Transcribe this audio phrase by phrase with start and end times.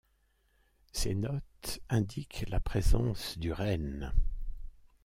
[0.93, 4.11] Ses notes indiquent la présence du renne.